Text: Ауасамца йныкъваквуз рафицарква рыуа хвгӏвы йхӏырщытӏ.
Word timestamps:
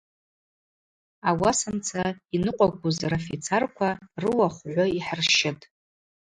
Ауасамца 1.29 2.01
йныкъваквуз 2.35 2.97
рафицарква 3.11 3.89
рыуа 4.21 4.47
хвгӏвы 4.55 4.85
йхӏырщытӏ. 4.97 5.63